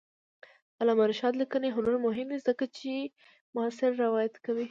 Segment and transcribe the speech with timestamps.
[0.75, 2.91] د علامه رشاد لیکنی هنر مهم دی ځکه چې
[3.55, 4.59] معاصر روایت کوي.